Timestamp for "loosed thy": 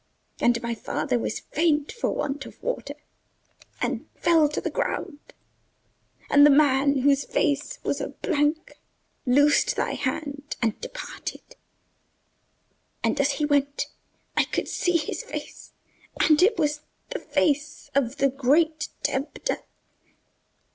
9.27-9.91